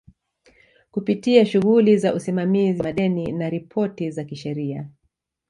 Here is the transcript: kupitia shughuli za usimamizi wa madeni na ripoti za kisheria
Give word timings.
kupitia 0.91 1.45
shughuli 1.45 1.97
za 1.97 2.13
usimamizi 2.13 2.79
wa 2.79 2.83
madeni 2.85 3.31
na 3.31 3.49
ripoti 3.49 4.11
za 4.11 4.23
kisheria 4.23 4.89